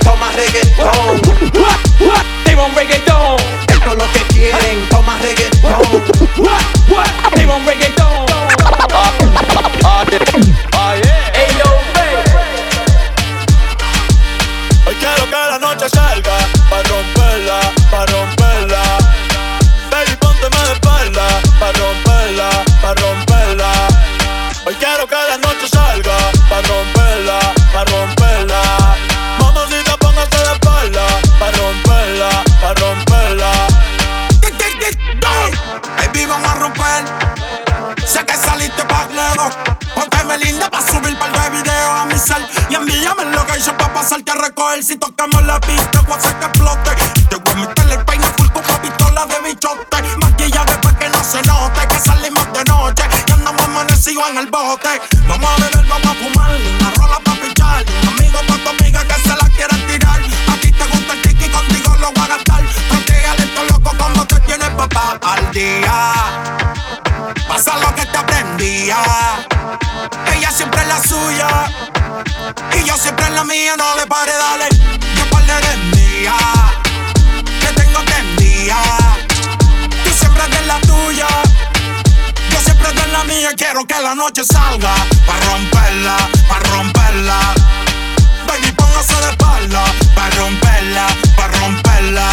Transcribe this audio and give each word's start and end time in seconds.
toma 0.00 0.30
reggaetón. 0.32 1.20
They 2.44 2.54
want 2.54 2.74
reggaeton. 2.76 3.36
Esto 3.68 3.90
es 3.92 3.96
lo 3.96 4.12
que 4.12 4.20
quieren, 4.34 4.88
toma 4.90 5.18
reggaetón. 5.18 6.02
They 7.34 7.46
want 7.46 7.66
reggaeton. 7.66 8.10
Hey 10.72 11.00
yo, 11.04 11.19
en 54.30 54.38
el 54.38 54.46
bote. 54.46 55.19
Noche 84.30 84.44
salga. 84.44 84.94
Pa' 85.26 85.38
romperla, 85.46 86.16
pa' 86.48 86.60
romperla. 86.70 87.38
Baby, 88.46 88.70
póngase 88.76 89.14
de 89.22 89.30
espalda. 89.30 89.82
Pa' 90.14 90.30
romperla, 90.38 91.06
pa' 91.36 91.48
romperla. 91.58 92.28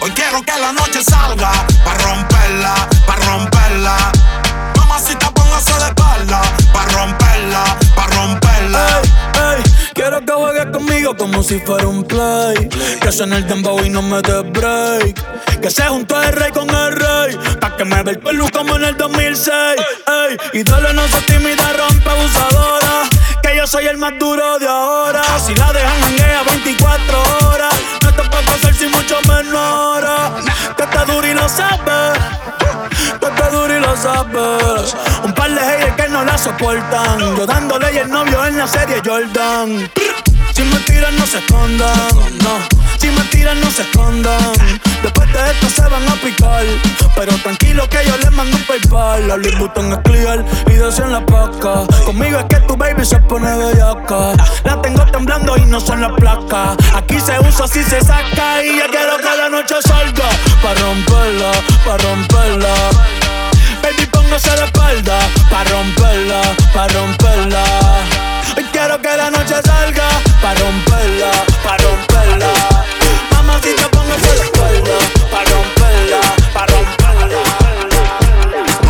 Hoy 0.00 0.10
quiero 0.10 0.42
que 0.42 0.52
la 0.60 0.72
noche 0.72 1.02
salga 1.02 1.50
Pa' 1.84 1.94
romperla, 2.04 2.74
pa' 3.04 3.16
romperla 3.16 3.96
Mamacita, 4.76 5.28
póngase 5.32 5.72
de 5.72 5.86
espalda 5.88 6.40
Pa' 6.72 6.84
romperla, 6.84 7.64
pa' 7.96 8.06
romperla 8.06 9.00
Ey, 9.34 9.62
quiero 9.94 10.24
que 10.24 10.32
juegues 10.32 10.66
conmigo 10.66 11.16
como 11.16 11.42
si 11.42 11.58
fuera 11.60 11.86
un 11.86 12.04
play. 12.04 12.68
Que 13.00 13.12
suene 13.12 13.36
el 13.36 13.46
dembow 13.46 13.84
y 13.84 13.88
no 13.88 14.02
me 14.02 14.20
dé 14.22 14.42
break. 14.42 15.60
Que 15.60 15.70
se 15.70 15.82
juntó 15.84 16.20
el 16.22 16.32
rey 16.32 16.50
con 16.52 16.68
el 16.68 16.92
rey. 16.92 17.38
Pa' 17.60 17.76
que 17.76 17.84
me 17.84 18.02
ve 18.02 18.12
el 18.12 18.18
pelo 18.18 18.46
como 18.52 18.76
en 18.76 18.84
el 18.84 18.96
2006. 18.96 19.52
Ey, 19.52 20.07
dale, 20.64 20.94
no 20.94 21.06
se 21.08 21.20
tímida, 21.22 21.72
rompe 21.72 22.10
abusadora. 22.10 23.08
Que 23.42 23.56
yo 23.56 23.66
soy 23.66 23.86
el 23.86 23.98
más 23.98 24.12
duro 24.18 24.58
de 24.58 24.66
ahora. 24.66 25.22
Si 25.44 25.54
la 25.54 25.72
dejan 25.72 26.00
janguea 26.00 26.42
24 26.42 27.22
horas. 27.48 27.74
No 28.02 28.12
te 28.12 28.22
puedo 28.28 28.52
hacer 28.52 28.74
sin 28.74 28.90
mucho 28.90 29.16
menor. 29.28 30.04
Que 30.76 30.82
está 30.82 31.04
duro 31.04 31.26
y 31.26 31.34
lo 31.34 31.48
sabes. 31.48 31.97
Un 34.00 35.34
par 35.34 35.50
de 35.50 35.58
haters 35.58 35.96
que 35.96 36.08
no 36.08 36.24
la 36.24 36.38
soportan. 36.38 37.18
Yo 37.36 37.44
dándole 37.46 37.92
y 37.92 37.98
el 37.98 38.08
novio 38.08 38.44
en 38.44 38.56
la 38.56 38.68
serie 38.68 39.02
Jordan. 39.04 39.90
Si 40.54 40.62
me 40.62 40.78
tiran, 40.86 41.16
no 41.16 41.26
se 41.26 41.38
escondan. 41.38 42.08
No. 42.44 42.58
Si 42.96 43.08
me 43.08 43.24
tiran, 43.24 43.60
no 43.60 43.68
se 43.72 43.82
escondan. 43.82 44.52
Después 45.02 45.32
de 45.32 45.50
esto 45.50 45.68
se 45.68 45.88
van 45.88 46.08
a 46.08 46.14
picar. 46.22 46.64
Pero 47.16 47.32
tranquilo 47.38 47.88
que 47.88 47.98
yo 48.06 48.16
les 48.18 48.30
mando 48.30 48.56
un 48.56 48.62
PayPal. 48.66 49.26
La 49.26 49.36
Louis 49.36 49.58
Vuitton 49.58 49.92
es 49.92 49.98
clear 50.04 50.44
y 50.68 50.74
dos 50.74 50.96
en 51.00 51.12
la 51.12 51.26
paca. 51.26 51.84
Conmigo 52.04 52.38
es 52.38 52.44
que 52.44 52.60
tu 52.68 52.76
baby 52.76 53.04
se 53.04 53.18
pone 53.18 53.52
bellaca. 53.52 54.32
La 54.62 54.80
tengo 54.80 55.04
temblando 55.06 55.56
y 55.56 55.64
no 55.64 55.80
son 55.80 56.02
las 56.02 56.12
placas. 56.12 56.76
Aquí 56.94 57.18
se 57.18 57.36
usa, 57.40 57.64
así 57.64 57.82
se 57.82 58.00
saca. 58.00 58.62
Y 58.62 58.78
ya 58.78 58.86
quiero 58.88 59.16
que 59.16 59.36
la 59.36 59.48
noche 59.48 59.74
salga. 59.82 60.28
Pa' 60.62 60.74
romperla, 60.74 61.50
pa' 61.84 61.96
romperla. 61.96 63.27
Póngase 64.28 64.50
de 64.56 64.64
espalda 64.64 65.18
Pa' 65.48 65.64
romperla, 65.64 66.42
pa' 66.74 66.86
romperla 66.88 67.64
Hoy 68.58 68.64
quiero 68.72 69.00
que 69.00 69.16
la 69.16 69.30
noche 69.30 69.54
salga 69.64 70.06
Pa' 70.42 70.52
romperla, 70.52 71.30
pa' 71.64 71.78
romperla 71.78 72.50
Mamacita, 73.32 73.88
póngase 73.88 74.28
de 74.28 74.42
espalda 74.42 74.96
Pa' 75.32 75.44
romperla, 75.48 76.20
pa' 76.52 76.66
romperla 76.66 77.42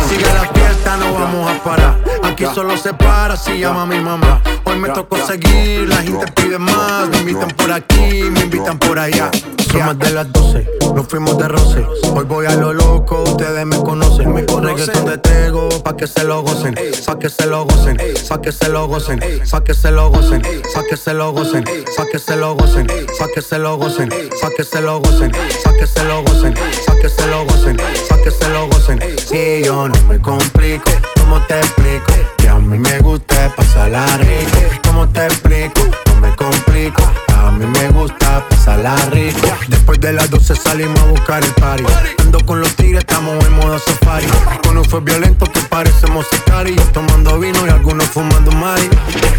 Sigue 0.09 0.25
la 0.25 0.45
fiesta, 0.53 0.97
no 0.97 1.13
vamos 1.13 1.49
a 1.49 1.63
parar. 1.63 1.95
Aquí 2.21 2.45
solo 2.53 2.75
se 2.75 2.93
para 2.93 3.37
si 3.37 3.59
llama 3.59 3.85
mi 3.85 4.01
mamá. 4.01 4.41
Hoy 4.65 4.75
me 4.77 4.89
tocó 4.89 5.25
seguir, 5.25 5.87
la 5.87 5.97
gente 5.97 6.25
pide 6.33 6.59
más. 6.59 7.07
Me 7.09 7.19
invitan 7.19 7.49
por 7.51 7.71
aquí, 7.71 8.23
me 8.23 8.41
invitan 8.41 8.77
por 8.77 8.99
allá. 8.99 9.31
Son 9.71 9.85
más 9.85 9.99
de 9.99 10.09
las 10.11 10.31
12, 10.31 10.67
nos 10.95 11.07
fuimos 11.07 11.37
de 11.37 11.47
roce. 11.47 11.85
Hoy 12.15 12.25
voy 12.25 12.47
a 12.47 12.55
lo 12.55 12.73
loco, 12.73 13.23
ustedes 13.23 13.65
me 13.67 13.77
conocen. 13.77 14.33
Me 14.33 14.41
reggaetón 14.41 15.05
de 15.05 15.17
tego, 15.19 15.69
pa' 15.83 15.95
que 15.95 16.07
se 16.07 16.23
lo 16.23 16.41
gocen. 16.41 16.75
Pa' 17.05 17.19
que 17.19 17.29
se 17.29 17.45
lo 17.45 17.65
gocen, 17.65 17.97
pa' 18.27 18.41
que 18.41 18.51
se 18.51 18.69
lo 18.69 18.87
gocen. 18.87 19.19
Pa' 19.51 19.63
que 19.63 19.73
se 19.73 19.91
lo 19.91 20.09
gocen, 20.09 20.41
pa' 20.73 20.83
que 20.83 20.97
se 20.97 21.13
lo 21.13 21.31
gocen. 21.31 21.63
Pa' 21.95 22.07
que 22.07 22.17
se 22.17 22.35
lo 22.35 22.55
gocen, 22.55 22.87
pa' 23.19 23.29
que 23.29 23.41
se 23.41 23.59
lo 23.59 23.77
gocen. 23.77 24.09
Pa' 24.41 24.49
que 24.51 24.63
se 24.63 24.79
lo 24.79 24.99
gocen, 24.99 25.31
pa' 25.31 25.73
que 25.77 25.87
se 25.87 26.03
lo 26.03 26.23
gocen. 26.23 26.53
Pa' 26.87 26.95
que 26.95 27.09
se 27.09 27.27
lo 27.27 27.45
gocen, 27.45 27.77
pa' 27.77 28.17
que 28.23 28.31
se 28.31 28.49
lo 28.49 28.67
gocen. 28.67 28.99
Si 29.27 29.63
yo 29.63 29.87
no 29.87 30.03
me 30.07 30.19
complico, 30.19 30.89
¿cómo 31.19 31.39
te 31.47 31.59
explico? 31.59 32.11
Que 32.37 32.49
a 32.49 32.55
mí 32.55 32.79
me 32.79 32.99
gusta 32.99 33.53
pasarla 33.55 34.05
rico. 34.17 34.57
¿Cómo 34.87 35.07
te 35.09 35.25
explico? 35.25 35.81
No 36.07 36.15
me 36.21 36.35
complico. 36.35 37.03
A 37.39 37.51
mí 37.51 37.65
me 37.65 37.89
gusta 37.89 38.45
pasarla 38.49 38.95
rico. 39.11 39.47
Después 39.67 39.99
de 39.99 40.13
las 40.13 40.29
12 40.29 40.55
salimos 40.55 40.99
a 40.99 41.05
buscar 41.05 41.43
el 41.43 41.53
party. 41.53 41.83
Ando 42.19 42.39
con 42.45 42.59
los 42.61 42.75
tigres, 42.75 42.99
estamos 42.99 43.43
en 43.45 43.53
modo 43.53 43.79
safari. 43.79 44.27
Con 44.63 44.77
un 44.77 44.85
fue 44.85 44.99
violento 45.01 45.45
que 45.45 45.59
parecemos 45.61 46.27
sicari. 46.31 46.75
Tomando 46.93 47.39
vino 47.39 47.65
y 47.65 47.69
algunos 47.69 48.07
fumando 48.07 48.51
mari. 48.51 48.89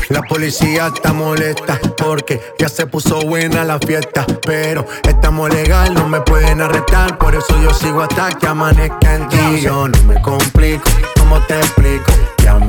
La 0.08 0.22
policía 0.22 0.90
está 0.94 1.12
molesta 1.12 1.78
porque 1.96 2.40
ya 2.58 2.68
se 2.68 2.86
puso 2.86 3.20
buena 3.20 3.64
la 3.64 3.78
fiesta. 3.78 4.26
Pero 4.44 4.86
estamos 5.08 5.50
legal, 5.50 5.94
no 5.94 6.08
me 6.08 6.20
pueden 6.22 6.60
arrestar. 6.60 7.18
Por 7.18 7.34
eso 7.34 7.62
yo 7.62 7.72
sigo 7.74 8.02
hasta 8.02 8.30
que 8.30 8.46
amanezca 8.46 9.14
en. 9.14 9.28
Yo 9.60 9.88
no 9.88 10.02
me 10.04 10.20
complico, 10.22 10.90
¿cómo 11.16 11.40
te 11.42 11.58
explico? 11.58 12.10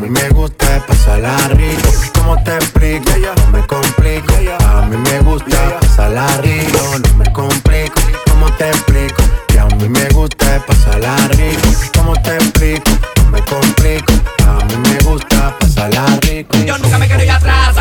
A 0.02 0.04
mí 0.04 0.10
me 0.10 0.30
gusta 0.30 0.84
pasarla 0.88 1.38
rico. 1.50 1.90
¿Cómo 2.16 2.44
te 2.44 2.56
explico? 2.56 3.12
No 3.46 3.52
me 3.52 3.68
complico. 3.68 4.34
A 4.66 4.88
mí 4.88 4.98
me 4.98 5.20
gusta 5.20 5.80
pasarla 5.80 6.26
rico. 6.38 6.80
No 7.08 7.18
me 7.18 7.32
complico. 7.32 8.02
¿Cómo 8.28 8.52
te 8.54 8.70
explico? 8.70 9.22
Que 9.48 9.60
a 9.60 9.66
mí 9.68 9.88
me 9.88 10.10
gusta 10.10 10.66
pasarla 10.66 11.16
rico. 11.38 11.70
¿Cómo 11.96 12.14
te 12.14 12.34
explico? 12.36 12.90
No 13.18 13.30
me 13.30 13.42
complico. 13.44 14.14
A 14.48 14.66
mí 14.66 14.76
me 14.90 14.98
gusta 15.08 15.56
pasarla 15.60 16.08
rico. 16.22 16.58
Yo 16.66 16.80
nunca 16.80 16.98
me 16.98 17.06
quiero 17.06 17.24
ir 17.24 17.30
atrás, 17.30 17.78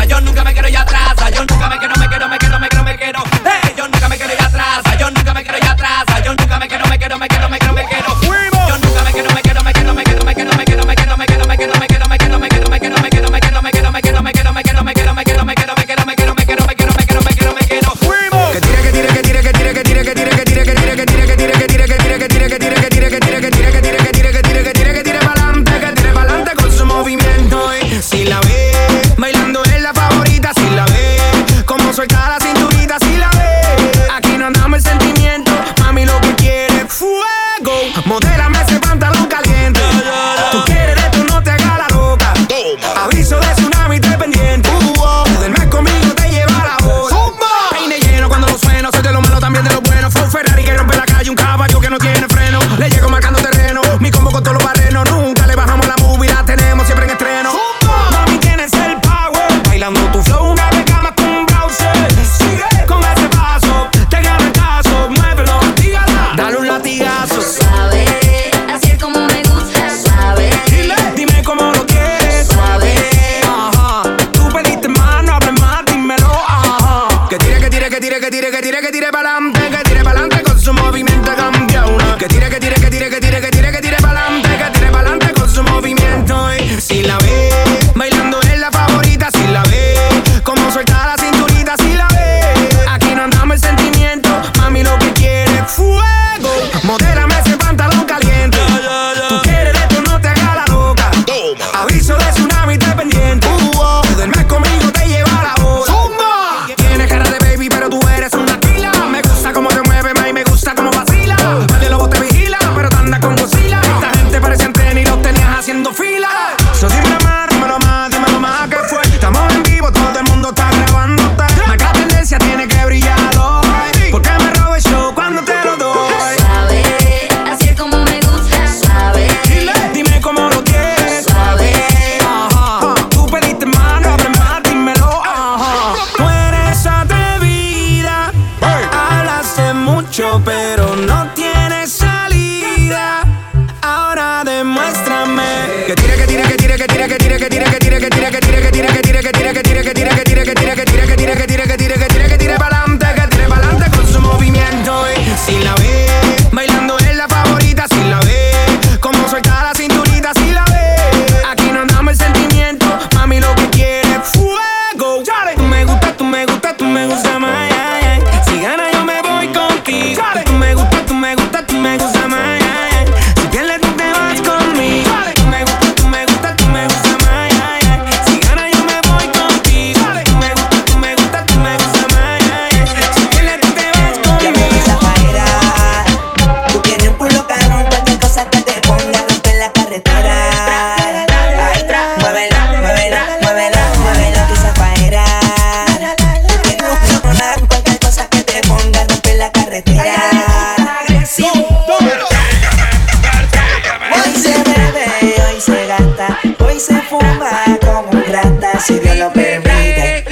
Hoy 206.59 206.79
se 206.79 207.01
fuma 207.03 207.77
como 207.81 208.09
un 208.11 208.23
rata 208.25 208.79
si 208.79 208.99
Dios 208.99 209.17
lo 209.17 209.31
permite. 209.33 210.25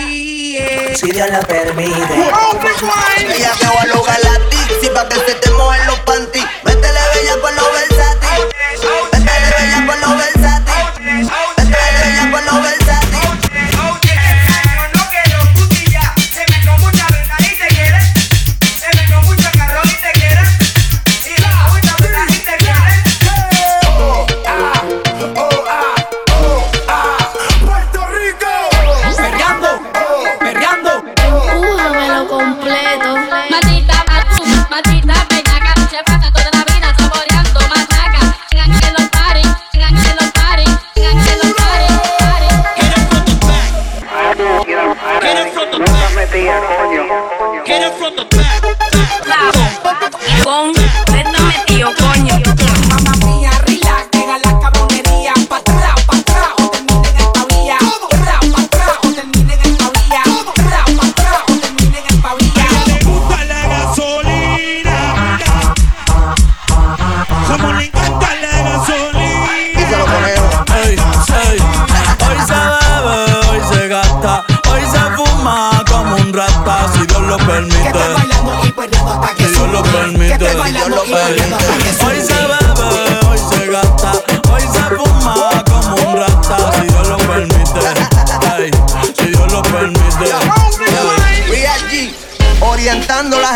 Si 0.95 1.11
Dios 1.11 1.29
lo 1.31 1.39
permite. 1.41 2.13
Ella 3.17 3.51
me 3.61 3.75
va 3.75 3.81
a 3.81 3.85
lograr 3.87 4.19
la 4.23 4.39
si 4.81 4.89
pa' 4.89 5.07
que 5.09 5.15
se 5.15 5.33
te 5.35 5.48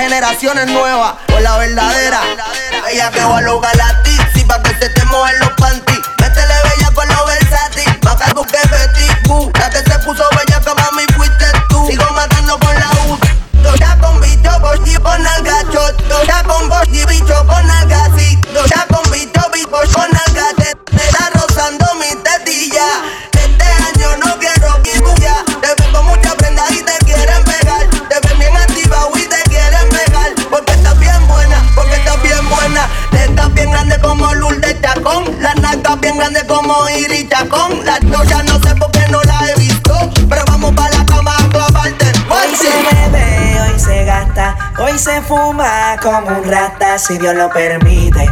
generaciones 0.03 0.67
nuevas 0.67 1.13
por 1.27 1.41
la 1.41 1.57
verdadera. 1.57 2.21
Ella 2.91 3.09
que 3.11 3.21
va 3.21 3.37
a 3.37 3.41
lograr 3.41 3.75
la 3.75 4.03
si 4.33 4.43
pa' 4.43 4.61
que 4.61 4.69
se 4.79 4.89
te 4.89 5.05
mojen 5.05 5.39
los 5.39 5.49
panties. 5.51 5.92
Como 46.03 46.37
un 46.37 46.43
rata. 46.43 46.99
Si 46.99 47.17
Dios 47.17 47.33
lo 47.33 47.49
permite. 47.49 48.29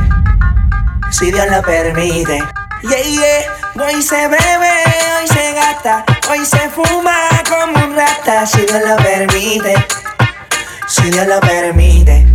Si 1.10 1.32
Dios 1.32 1.48
lo 1.50 1.62
permite. 1.62 2.44
Yeah, 2.84 3.02
yeah. 3.02 3.86
Hoy 3.86 4.02
se 4.02 4.28
bebe, 4.28 4.74
hoy 5.18 5.28
se 5.28 5.54
gasta. 5.54 6.04
Hoy 6.30 6.46
se 6.46 6.70
fuma 6.70 7.30
como 7.50 7.86
un 7.86 7.96
rata. 7.96 8.46
Si 8.46 8.62
Dios 8.62 8.82
lo 8.86 8.98
permite. 8.98 9.74
Si 10.88 11.10
Dios 11.10 11.26
lo 11.28 11.40
permite. 11.40 12.26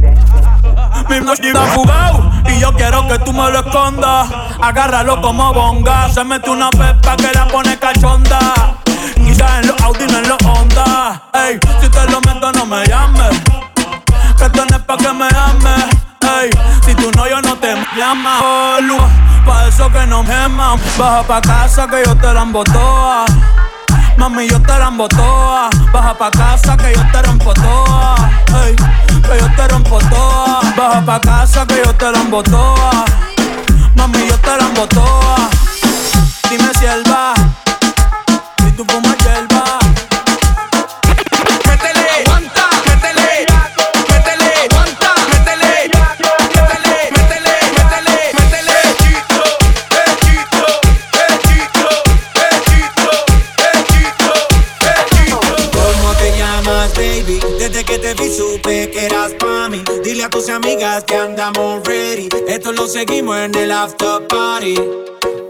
Mi 1.08 1.16
está 1.30 1.66
fugado 1.66 2.32
y 2.46 2.58
yo 2.58 2.72
quiero 2.74 3.06
que 3.06 3.18
tú 3.18 3.32
me 3.32 3.50
lo 3.50 3.60
escondas. 3.60 4.28
Agárralo 4.60 5.20
como 5.20 5.52
bonga. 5.52 6.08
Se 6.08 6.24
mete 6.24 6.48
una 6.48 6.70
pepa 6.70 7.16
que 7.16 7.30
la 7.32 7.46
pone 7.46 7.78
cachonda. 7.78 8.80
Quizás 9.14 9.60
en 9.60 9.68
los 9.68 9.80
Audi, 9.82 10.06
no 10.06 10.18
en 10.18 10.28
los 10.28 10.38
Honda. 10.44 11.22
Ey, 11.32 11.58
si 11.80 11.88
te 11.88 12.10
lo 12.10 12.20
meto, 12.20 12.52
pa' 14.86 14.96
que 14.96 15.12
me 15.12 15.26
ames. 15.26 15.84
Ey, 16.20 16.50
si 16.84 16.94
tú 16.94 17.10
no, 17.16 17.28
yo 17.28 17.40
no 17.42 17.56
te 17.56 17.74
llamas. 17.96 18.42
Pa' 19.44 19.66
eso 19.68 19.90
que 19.90 20.06
no 20.06 20.22
me 20.22 20.34
aman. 20.34 20.78
Baja 20.98 21.22
pa' 21.22 21.40
casa 21.40 21.86
que 21.86 22.02
yo 22.04 22.14
te 22.16 22.32
la 22.32 22.46
toa. 22.72 23.24
Mami, 24.16 24.48
yo 24.48 24.60
te 24.62 24.78
rambo 24.78 25.08
toa. 25.08 25.68
Baja 25.92 26.14
pa' 26.14 26.30
casa 26.30 26.76
que 26.76 26.94
yo 26.94 27.02
te 27.12 27.22
rompo 27.22 27.52
toa. 27.54 28.16
Ey, 28.64 28.76
que 28.76 29.38
yo 29.40 29.48
te 29.56 29.68
rompo 29.68 29.98
toa. 29.98 30.60
Baja 30.76 31.00
pa' 31.04 31.20
casa 31.20 31.66
que 31.66 31.82
yo 31.84 31.94
te 31.94 32.10
rambo 32.10 32.42
toa. 32.42 33.04
Mami, 33.94 34.26
yo 34.28 34.38
te 34.38 34.56
rambo 34.56 34.86
toa. 34.86 35.55
Lo 62.76 62.86
seguimos 62.86 63.36
en 63.38 63.54
el 63.54 63.72
after 63.72 64.26
party. 64.28 64.74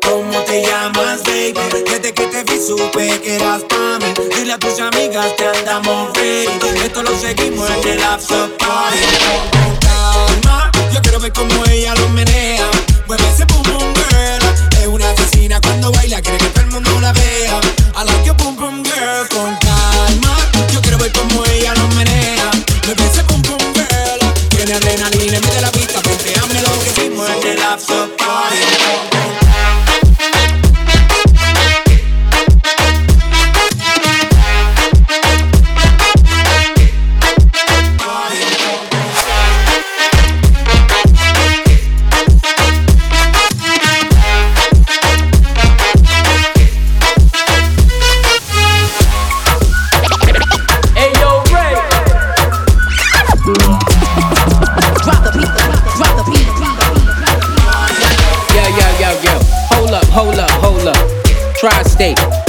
¿Cómo 0.02 0.38
te 0.46 0.62
llamas, 0.62 1.22
baby? 1.24 1.54
Desde 1.84 2.14
que 2.14 2.26
te 2.26 2.44
vi 2.44 2.60
supe 2.64 3.20
que 3.20 3.36
eras 3.36 3.62
pa' 3.64 3.98
mí. 3.98 4.14
Dile 4.34 4.52
a 4.52 4.58
tus 4.58 4.78
amigas 4.80 5.26
que 5.36 5.46
andamos 5.46 6.12
ready. 6.14 6.48
Esto 6.84 7.02
lo 7.02 7.18
seguimos 7.18 7.68
en 7.70 7.88
el 7.88 8.02
after 8.02 8.56
party. 8.58 8.98
calma, 9.80 10.70
yo 10.92 11.02
quiero 11.02 11.18
ver 11.20 11.32
cómo 11.32 11.64
ella 11.66 11.94
lo 11.96 12.08
menea. 12.10 12.68
Mueve 13.06 13.24
ese 13.34 13.44
boom 13.46 13.62
boom 13.64 13.94
girl. 13.94 14.80
Es 14.80 14.86
una 14.86 15.10
asesina 15.10 15.60
cuando 15.60 15.90
baila, 15.92 16.22
quiere 16.22 16.38
que 16.38 16.48
todo 16.50 16.64
el 16.64 16.70
mundo 16.70 17.00
la 17.00 17.12
vea. 17.12 17.60
I 17.96 18.04
like 18.04 18.24
your 18.24 18.36
boom 18.36 18.56
boom 18.56 18.84
girl. 18.84 19.28
Con 19.30 19.56
calma, 19.56 20.36
yo 20.72 20.80
quiero 20.80 20.98
ver 20.98 21.12
cómo 21.12 21.44
ella 21.46 21.74
lo 21.74 21.88
menea. 21.88 22.50
Me 22.86 22.94
pensé 22.94 23.24
pum 23.24 23.42
pum 23.42 23.58
girl 23.74 24.32
Tiene 24.50 24.74
adrenalina, 24.74 25.40
mete 25.40 25.60
la 25.60 25.75
que 27.40 27.46
hicimos 27.46 27.46
en 27.46 27.58
el 27.58 27.62
after 27.62 28.16
party 28.16 29.15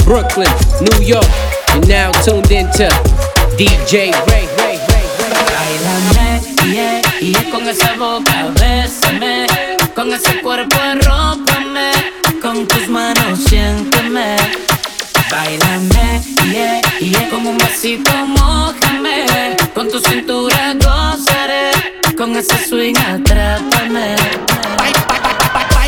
Brooklyn, 0.04 0.50
New 0.82 1.02
York. 1.02 1.24
You're 1.72 1.86
now 1.86 2.12
tuned 2.20 2.50
into 2.50 2.86
DJ 3.56 4.12
Ray. 4.28 4.44
Ray, 4.58 4.76
Ray, 4.76 5.06
Bailame, 5.56 6.74
yeah, 6.74 7.00
yeah, 7.18 7.50
con 7.50 7.66
esa 7.66 7.96
boca, 7.96 8.52
bésame. 8.60 9.46
Con 9.94 10.12
ese 10.12 10.42
cuerpo, 10.42 10.76
arrópame. 10.78 11.92
Con 12.42 12.66
tus 12.66 12.88
manos, 12.88 13.38
siénteme. 13.48 14.36
Bailame, 15.30 16.22
yeah, 16.52 16.82
yeah, 17.00 17.30
con 17.30 17.46
un 17.46 17.56
besito, 17.56 18.12
mojame. 18.26 19.56
Con 19.74 19.88
tu 19.90 19.98
cintura, 19.98 20.74
gozaré. 20.74 21.70
Con 22.18 22.36
ese 22.36 22.58
swing, 22.68 22.96
atrápame. 22.98 24.14
Bye. 24.76 25.07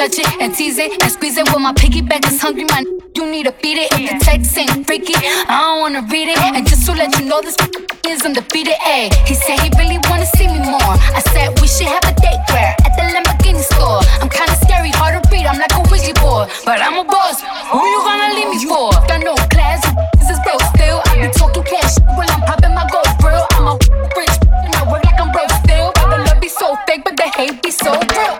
Touch 0.00 0.18
it 0.18 0.40
and 0.40 0.54
tease 0.54 0.78
it 0.78 0.96
and 1.02 1.12
squeeze 1.12 1.36
it. 1.36 1.44
Well, 1.52 1.58
my 1.58 1.74
piggyback 1.74 2.24
is 2.24 2.40
hungry, 2.40 2.64
man. 2.72 2.88
You 3.14 3.28
need 3.28 3.44
to 3.44 3.52
feed 3.60 3.76
it. 3.76 3.92
If 3.92 4.08
the 4.08 4.16
text 4.24 4.56
ain't 4.56 4.86
freaky, 4.86 5.12
I 5.12 5.60
don't 5.60 5.80
wanna 5.84 6.00
read 6.08 6.32
it. 6.32 6.40
And 6.40 6.64
just 6.66 6.86
to 6.86 6.92
let 6.96 7.12
you 7.20 7.28
know, 7.28 7.42
this 7.44 7.52
is 8.08 8.24
undefeated. 8.24 8.80
Ayy, 8.80 9.12
he 9.28 9.34
said 9.34 9.60
he 9.60 9.68
really 9.76 10.00
wanna 10.08 10.24
see 10.24 10.48
me 10.48 10.56
more. 10.64 10.96
I 11.12 11.20
said 11.36 11.52
we 11.60 11.68
should 11.68 11.92
have 11.92 12.00
a 12.08 12.16
date 12.16 12.40
where 12.48 12.72
at 12.80 12.92
the 12.96 13.04
Lamborghini 13.12 13.60
store. 13.60 14.00
I'm 14.24 14.32
kinda 14.32 14.56
scary, 14.64 14.88
hard 14.88 15.20
to 15.20 15.28
read. 15.28 15.44
I'm 15.44 15.60
like 15.60 15.76
a 15.76 15.84
Ouija 15.92 16.16
board, 16.16 16.48
but 16.64 16.80
I'm 16.80 16.96
a 16.96 17.04
boss. 17.04 17.44
Who 17.68 17.84
you 17.84 18.00
gonna 18.00 18.32
leave 18.32 18.48
me 18.56 18.58
for? 18.64 18.88
Got 19.04 19.20
no 19.20 19.36
class, 19.52 19.84
this 20.16 20.32
is 20.32 20.40
broke 20.48 20.64
still. 20.72 21.04
I 21.12 21.20
be 21.20 21.28
talking 21.36 21.64
cash 21.68 22.00
while 22.16 22.30
I'm 22.32 22.40
popping 22.48 22.72
my 22.72 22.88
gold 22.88 23.12
grill. 23.20 23.44
I'm 23.52 23.68
a 23.68 23.74
rich 24.16 24.36
and 24.64 24.72
I 24.80 24.82
work 24.88 25.04
like 25.04 25.20
I'm 25.20 25.28
broke 25.28 25.52
still. 25.60 25.92
The 25.92 26.24
love 26.24 26.40
be 26.40 26.48
so 26.48 26.72
fake, 26.88 27.04
but 27.04 27.20
the 27.20 27.28
hate 27.36 27.60
be 27.60 27.70
so 27.70 27.92
real. 27.92 28.39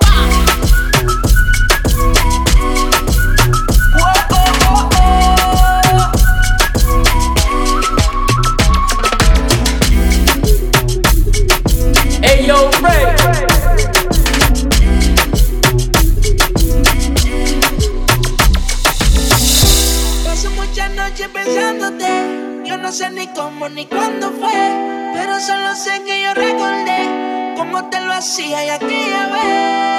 te 27.89 27.99
lo 28.01 28.13
hacía 28.13 28.65
y 28.65 28.69
aquí 28.69 29.09
ya 29.09 29.27
ves. 29.27 29.90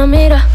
na 0.00 0.06
mira 0.06 0.49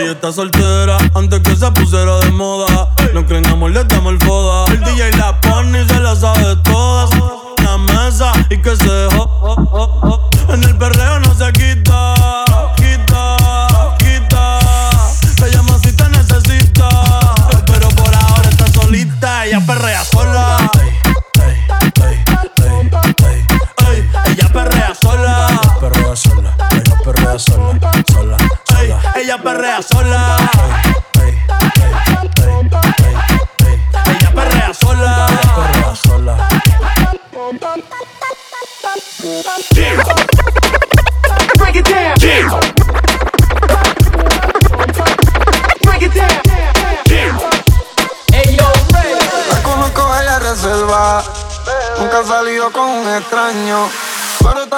Ella 0.00 0.12
está 0.12 0.32
soltera 0.32 0.96
antes 1.14 1.40
que 1.40 1.54
se 1.54 1.70
pusiera 1.72 2.20
de 2.20 2.30
moda. 2.30 2.88
No 3.12 3.26
creen 3.26 3.46
amor, 3.48 3.70
le 3.70 3.84
damos 3.84 4.14
el 4.14 4.18
foda. 4.20 4.64
El 4.72 4.80
DJ 4.80 5.10
la 5.18 5.38
pone 5.42 5.82
y 5.82 5.86
se 5.86 6.00
la 6.00 6.16
sabe 6.16 6.56
todas. 6.64 7.10
La 7.62 7.76
mesa 7.76 8.32
y 8.48 8.56
que 8.62 8.74
se 8.76 9.08
jo, 9.14 10.19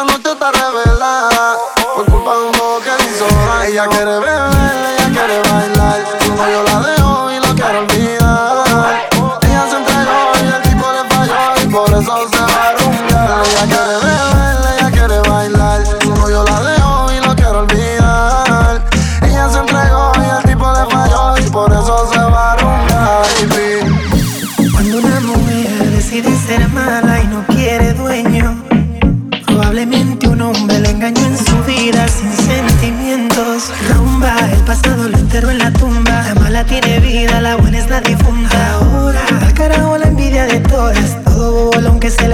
esta 0.03 0.17
noche 0.17 0.33
está 0.33 0.51
revelada 0.51 1.57
por 1.95 2.05
culpa 2.07 2.35
de 2.35 2.43
un 2.43 2.53
modo 2.57 2.81
que 2.81 3.05
hizo. 3.05 3.27
Ella 3.67 3.87
quiere 3.87 4.05
beber, 4.05 4.51
ella 4.99 5.11
quiere 5.13 5.43
bailar, 5.51 6.01
no 6.37 6.51
yo 6.51 6.63
la 6.65 6.81
dejo. 6.81 7.02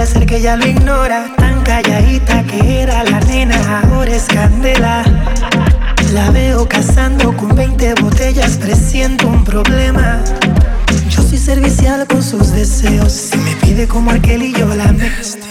ser 0.09 0.25
que 0.25 0.41
ya 0.41 0.55
lo 0.55 0.65
ignora. 0.67 1.31
Tan 1.37 1.61
calladita 1.61 2.43
que 2.43 2.81
era 2.81 3.03
la 3.03 3.19
nena, 3.21 3.81
ahora 3.81 4.11
es 4.11 4.25
candela. 4.25 5.03
La 6.13 6.31
veo 6.31 6.67
cazando 6.67 7.35
con 7.37 7.55
20 7.55 7.93
botellas, 8.01 8.57
presiento 8.57 9.27
un 9.27 9.43
problema. 9.43 10.21
Yo 11.09 11.21
soy 11.21 11.37
servicial 11.37 12.07
con 12.07 12.23
sus 12.23 12.51
deseos. 12.51 13.11
Si 13.13 13.37
me 13.37 13.55
pide 13.57 13.87
como 13.87 14.11
aquel 14.11 14.43
y 14.43 14.53
yo 14.53 14.67
la 14.73 14.91
mezclo. 14.91 15.45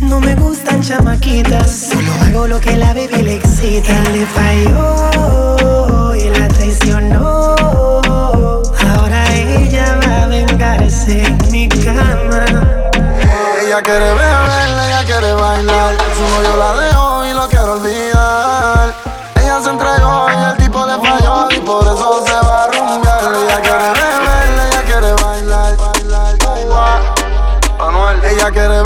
No 0.00 0.20
me 0.20 0.34
gustan 0.34 0.80
chamaquitas, 0.80 1.90
solo 1.90 2.12
hago 2.22 2.46
lo 2.46 2.60
que 2.60 2.76
la 2.76 2.92
bebé 2.92 3.22
le 3.22 3.36
excita. 3.36 3.92
Él 4.06 4.20
le 4.20 4.26
falló 4.26 6.14
y 6.14 6.28
la 6.30 6.48
traicionó. 6.48 7.67
Ella 13.78 13.84
quiere 13.84 14.12
beber, 14.12 14.88
ella 14.88 15.04
quiere 15.04 15.32
bailar. 15.34 15.94
Su 16.16 16.22
novio 16.22 16.56
la 16.56 16.72
dejó 16.80 17.24
y 17.26 17.32
lo 17.32 17.46
quiero 17.46 17.74
olvidar. 17.74 18.92
Ella 19.36 19.60
se 19.62 19.70
entregó 19.70 20.26
y 20.28 20.50
el 20.50 20.56
tipo 20.56 20.84
le 20.84 20.98
falló 20.98 21.48
y 21.48 21.60
por 21.60 21.84
eso 21.84 22.26
se 22.26 22.34
va 22.44 22.64
a 22.64 22.66
rumbear. 22.72 23.20
Ella 23.22 23.60
quiere 23.60 23.88
beber, 23.92 24.66
ella 24.66 24.82
quiere 24.82 25.12
bailar. 25.22 25.76
Manuel, 27.78 28.24
ella 28.24 28.50
quiere 28.50 28.77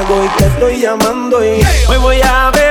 y 0.00 0.28
te 0.38 0.46
estoy 0.46 0.80
llamando 0.80 1.44
y 1.44 1.60
hoy 1.88 1.98
voy 1.98 2.20
a 2.22 2.50
ver 2.50 2.61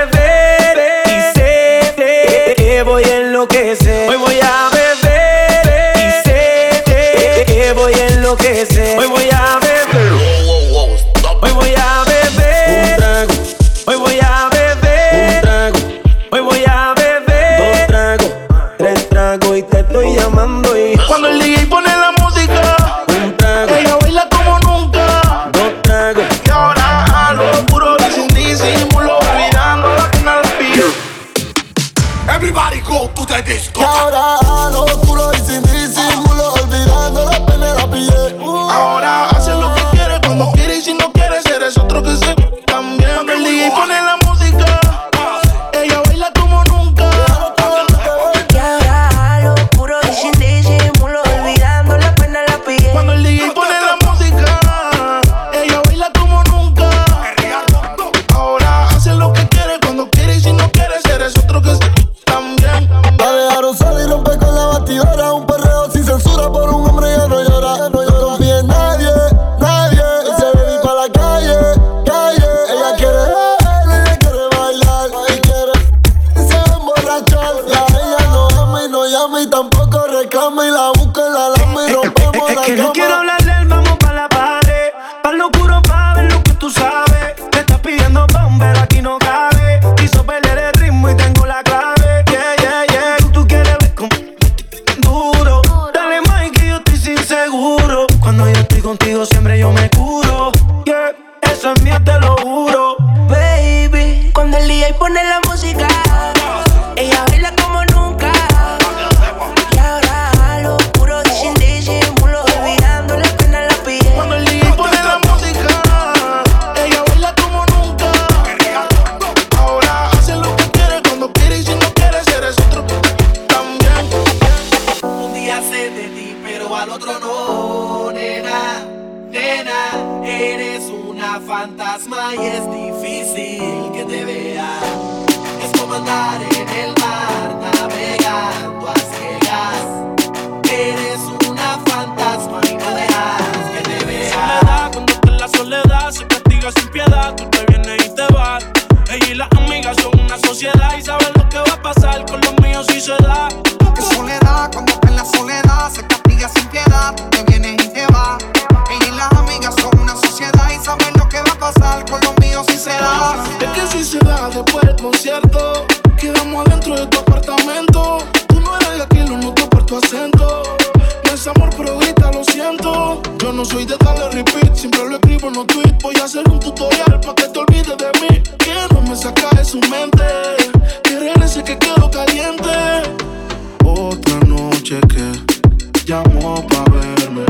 que 185.12 186.06
llamó 186.06 186.66
pa' 186.68 186.84
verme. 186.90 187.46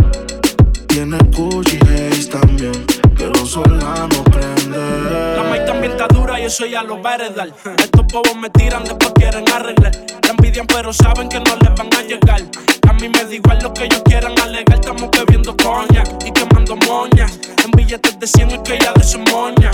Tiene 0.87 1.17
Gucci 1.31 1.77
Haze 1.77 2.29
también, 2.29 2.85
pero 3.17 3.45
sola 3.45 4.07
no 4.11 4.23
prende. 4.25 4.77
La 5.35 5.43
maíz 5.49 5.65
también 5.65 5.91
está 5.93 6.07
dura 6.07 6.39
y 6.39 6.43
eso 6.43 6.65
ya 6.65 6.83
lo 6.83 7.01
va 7.01 7.11
a 7.11 7.15
heredar. 7.15 7.49
Estos 7.77 8.05
bobos 8.11 8.35
me 8.35 8.49
tiran, 8.49 8.83
después 8.83 9.11
quieren 9.15 9.47
arreglar. 9.49 9.91
La 10.23 10.29
envidian, 10.29 10.67
pero 10.67 10.91
saben 10.91 11.29
que 11.29 11.39
no 11.39 11.55
les 11.55 11.75
van 11.75 11.93
a 11.93 12.01
llegar. 12.01 12.41
A 12.89 12.93
mí 12.93 13.09
me 13.09 13.23
da 13.23 13.33
igual 13.33 13.59
lo 13.61 13.73
que 13.73 13.85
ellos 13.85 14.01
quieran 14.05 14.37
alegar. 14.39 14.79
Estamos 14.79 15.09
bebiendo 15.11 15.55
coña 15.55 16.03
y 16.25 16.31
quemando 16.31 16.75
moñas. 16.87 17.39
En 17.63 17.71
billetes 17.71 18.19
de 18.19 18.27
100 18.27 18.51
es 18.51 18.59
que 18.59 18.79
ya 18.79 18.93
de 18.93 19.03
su 19.03 19.19
moña 19.19 19.71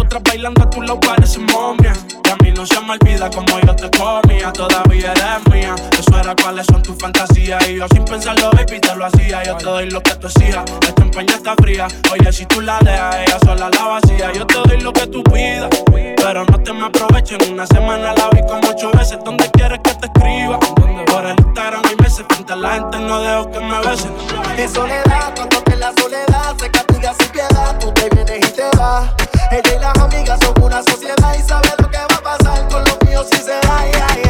otras 0.00 0.22
bailando 0.22 0.62
a 0.62 0.70
tu 0.70 0.82
lado 0.82 1.00
parecen 1.00 1.46
momia. 1.46 1.92
Y 2.24 2.30
a 2.30 2.36
mí 2.42 2.52
no 2.52 2.66
se 2.66 2.80
me 2.80 2.92
olvida 2.92 3.30
como 3.30 3.60
yo 3.60 3.74
te 3.74 3.90
comía, 3.90 4.52
todavía 4.52 5.12
eres 5.12 5.52
mía. 5.52 5.74
Eso 5.98 6.18
era 6.18 6.34
cuáles 6.34 6.66
son 6.66 6.82
tus 6.82 6.96
fantasías. 6.98 7.68
Y 7.68 7.76
yo 7.76 7.86
sin 7.92 8.04
pensarlo, 8.04 8.50
baby, 8.52 8.80
te 8.80 8.94
lo 8.94 9.06
hacía. 9.06 9.42
Yo 9.44 9.56
te 9.56 9.64
doy 9.64 9.90
lo 9.90 10.02
que 10.02 10.14
tú 10.16 10.26
exijas, 10.26 10.64
esta 10.86 11.02
empeña 11.02 11.34
está 11.34 11.54
fría. 11.56 11.88
Oye, 12.12 12.32
si 12.32 12.46
tú 12.46 12.60
la 12.60 12.78
dejas, 12.80 13.16
ella 13.16 13.38
sola 13.44 13.70
la 13.70 13.84
vacía. 13.84 14.32
Yo 14.32 14.46
te 14.46 14.54
doy 14.54 14.80
lo 14.80 14.92
que 14.92 15.06
tú 15.06 15.22
pidas, 15.24 15.68
pero 16.16 16.44
no 16.44 16.60
te 16.60 16.72
me 16.72 16.86
aprovecho. 16.86 17.36
En 17.40 17.52
una 17.52 17.66
semana 17.66 18.12
la 18.14 18.28
vi 18.30 18.40
como 18.42 18.68
ocho 18.68 18.90
veces. 18.92 19.18
¿Dónde 19.24 19.50
quieres 19.52 19.80
que 19.82 19.94
te 19.94 20.06
escriba? 20.06 20.58
Por 20.58 21.26
el 21.26 21.38
Instagram 21.38 21.82
y 21.92 22.02
meses, 22.02 22.24
frente 22.28 22.52
a 22.52 22.56
la 22.56 22.70
gente 22.74 22.98
no 22.98 23.20
dejo 23.20 23.50
que 23.50 23.60
me 23.60 23.78
besen. 23.80 24.12
En 24.56 24.68
soledad, 24.68 25.34
cuando 25.34 25.64
que 25.64 25.76
la 25.76 25.92
soledad 25.98 26.56
se 26.58 26.70
castiga 26.70 27.14
sin 27.18 27.28
piedad, 27.28 27.78
tú 27.78 27.92
te 27.92 28.08
vienes 28.10 28.48
y 28.48 28.52
te 28.52 28.76
vas. 28.76 29.27
Ella 29.50 29.74
y 29.76 29.78
las 29.80 29.98
amigas 29.98 30.38
son 30.42 30.62
una 30.62 30.82
sociedad 30.82 31.34
y 31.38 31.42
sabe 31.42 31.68
lo 31.80 31.90
que 31.90 31.98
va 31.98 32.16
a 32.16 32.22
pasar 32.22 32.68
con 32.68 32.84
los 32.84 32.98
míos 33.06 33.26
si 33.30 33.38
se 33.38 33.52
da. 33.52 33.78
Ay, 33.78 33.90
ay, 34.10 34.22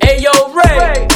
ay. 0.00 0.22
Yo, 0.22 0.30
Ray. 0.54 1.06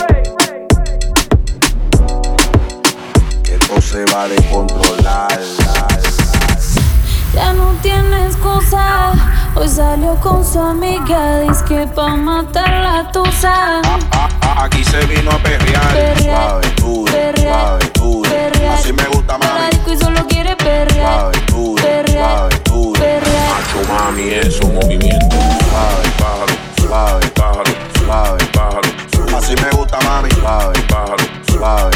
Esto 3.45 3.81
se 3.81 4.05
va 4.15 4.29
de 4.29 4.37
controlar. 4.51 5.29
Ya 7.35 7.53
no 7.53 7.73
tiene 7.83 8.27
excusa. 8.27 9.13
Hoy 9.55 9.69
salió 9.69 10.15
con 10.21 10.45
su 10.45 10.61
amiga. 10.61 11.41
Dice 11.41 11.65
que 11.69 11.87
pa' 11.89 12.15
matar 12.17 12.71
la 12.83 13.11
tusa. 13.13 13.81
Ah, 14.13 14.29
aquí 14.65 14.83
se 14.85 15.05
vino 15.07 15.31
a 15.31 15.39
perrear. 15.39 15.93
perrear 15.93 16.49
suave, 16.51 16.73
duro, 16.77 17.13
perrear, 17.13 17.61
suave, 17.61 17.91
duro. 17.95 18.31
Perrear, 18.31 18.75
Así 18.75 18.93
me 18.93 19.05
gusta 19.07 19.39
más. 19.39 19.71
y 19.87 19.97
solo 19.97 20.27
quiere 20.27 20.57
perrear 20.57 21.31
duro, 21.67 21.83
suave, 22.07 22.61
duro. 22.65 23.01
Macho 23.51 23.93
mami, 23.93 24.35
eso, 24.35 24.67
movimiento. 24.69 25.37
Suave, 25.69 26.09
pájaro, 26.19 26.55
suave, 26.81 27.27
pájalo, 27.35 27.73
suave, 27.99 28.45
pájalo. 28.53 29.37
Así 29.39 29.55
me 29.63 29.71
gusta, 29.71 29.99
mami. 30.01 30.31
Suave, 30.31 30.81
pájalo, 30.89 31.25
suave. 31.51 31.96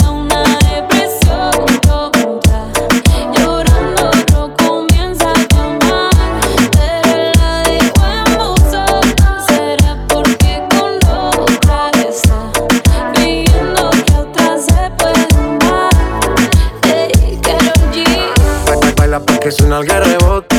que 19.41 19.51
suena 19.51 19.79
el 19.79 19.87
rebote. 19.87 20.55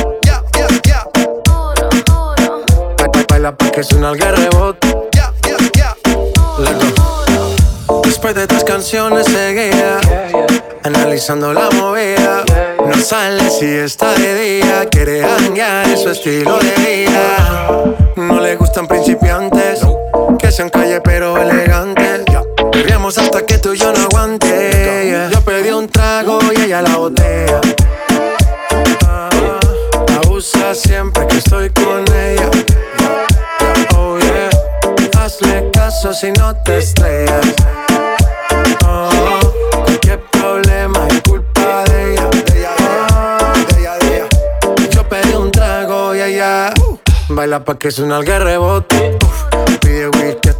Ba- 2.97 3.07
ba- 3.07 3.25
Baila 3.29 3.51
pa' 3.55 3.69
que 3.71 3.83
suena 3.83 4.11
el 4.11 4.19
rebote. 4.19 4.87
Loco. 6.57 8.01
Después 8.03 8.35
de 8.35 8.47
tres 8.47 8.63
canciones 8.63 9.25
seguía 9.25 9.99
Analizando 10.83 11.51
la 11.53 11.69
movida 11.71 12.43
No 12.85 12.95
sale 13.01 13.49
si 13.49 13.65
está 13.65 14.13
de 14.13 14.59
día 14.59 14.85
Quiere 14.89 15.23
hanguear 15.23 15.87
en 15.89 15.97
su 15.97 16.09
estilo 16.09 16.59
de 16.59 16.71
vida 16.75 17.83
No 18.15 18.39
le 18.39 18.55
gustan 18.55 18.87
principiantes 18.87 19.81
Que 20.39 20.51
sean 20.51 20.69
calle 20.69 21.01
pero 21.01 21.37
elegantes 21.41 22.23
Bebíamos 22.71 23.17
hasta 23.17 23.45
que 23.45 23.57
tú 23.57 23.73
y 23.73 23.77
yo 23.77 23.91
no 23.91 24.03
aguante 24.03 25.05
yeah. 25.05 25.29
Yo 25.31 25.41
pedí 25.41 25.69
un 25.71 25.87
trago 25.89 26.39
y 26.55 26.61
ella 26.61 26.81
la 26.81 26.97
botella 26.97 27.61
estoy 31.43 31.69
con 31.71 32.03
ella. 32.15 32.49
Oh 33.95 34.17
yeah. 34.19 34.49
Hazle 35.19 35.69
caso 35.71 36.13
si 36.13 36.31
no 36.31 36.55
te 36.63 36.77
estrellas. 36.77 37.45
Oh, 38.85 39.39
cualquier 39.85 40.19
problema 40.31 41.07
es 41.09 41.21
culpa 41.21 41.83
de 41.85 42.13
ella. 42.13 42.29
De 42.29 42.59
ella, 42.59 43.97
de 43.99 44.17
ella. 44.17 44.27
Yo 44.91 45.07
pedí 45.07 45.33
un 45.33 45.51
trago 45.51 46.15
y 46.15 46.21
ella 46.21 46.73
Baila 47.29 47.63
pa' 47.63 47.77
que 47.77 47.91
suena 47.91 48.17
el 48.17 48.25
rebote. 48.25 49.17
Uf, 49.23 49.79
Pide 49.81 50.07
whisky 50.09 50.49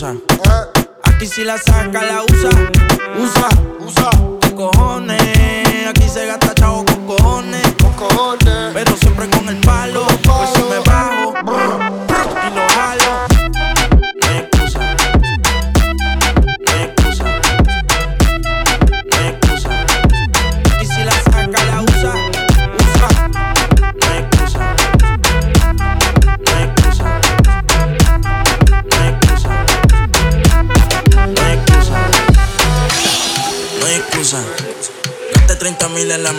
quiere 0.00 0.14
me 0.14 0.20
usa. 0.24 0.70
Aquí 1.02 1.26
si 1.26 1.44
la 1.44 1.58
saca, 1.58 2.02
la 2.02 2.22
usa. 2.24 2.48
Usa, 3.18 3.48
usa. 3.80 4.10
¿Qué 4.40 4.54
cojones? 4.54 5.19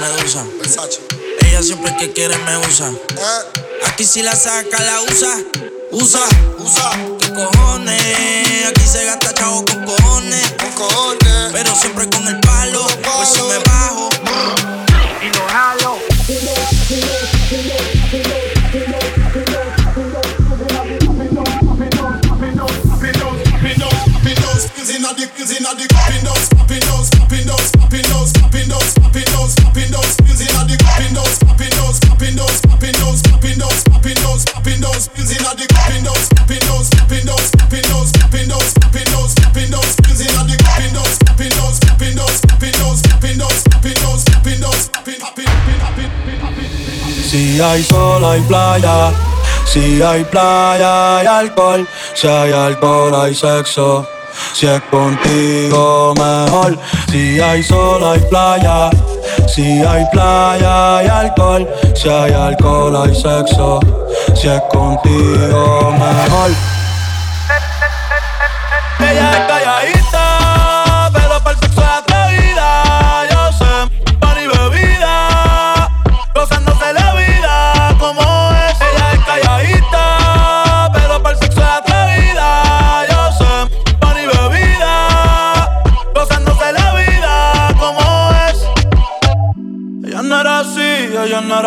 Medusa. 0.01 0.43
Ella 1.45 1.61
siempre 1.61 1.95
que 1.95 2.11
quiere 2.11 2.35
me 2.39 2.57
usa. 2.57 2.91
Aquí 3.85 4.03
si 4.03 4.21
la 4.23 4.35
saca, 4.35 4.81
la 4.81 5.01
usa. 5.01 5.37
Usa, 5.91 6.21
usa. 6.57 6.91
¿Qué 7.19 7.33
cojones? 7.33 8.67
Aquí 8.67 8.87
se 8.87 9.05
gasta 9.05 9.33
chavo 9.33 9.63
con 9.65 9.85
cojones. 9.85 10.53
Con 10.57 10.71
cojones. 10.71 11.51
Pero 11.51 11.75
siempre 11.75 12.09
con 12.09 12.27
el 12.27 12.39
palo. 12.39 12.85
Pues 13.03 13.29
si 13.29 13.41
me 13.43 13.59
bajo 13.59 14.09
Si 47.32 47.62
hay 47.62 47.82
sol 47.82 48.26
hay 48.26 48.41
playa, 48.41 49.13
si 49.63 50.02
hay 50.02 50.22
playa 50.26 51.15
hay 51.15 51.26
alcohol, 51.26 51.88
si 52.13 52.28
hay 52.28 52.52
alcohol 52.52 53.15
hay 53.15 53.34
sexo, 53.34 54.06
si 54.54 54.67
es 54.67 54.82
contigo 54.91 56.13
mejor. 56.17 56.78
Si 57.10 57.39
hay 57.39 57.63
sol 57.63 58.04
hay 58.04 58.20
playa, 58.30 58.89
si 59.48 59.82
hay 59.82 60.04
playa 60.12 60.98
hay 60.98 61.08
alcohol, 61.08 61.65
si 61.96 62.10
hay 62.10 62.34
alcohol 62.34 62.98
hay 62.98 63.15
sexo, 63.15 63.80
si 64.36 64.50
es 64.50 64.62
contigo 64.70 65.89
mejor. 65.98 66.52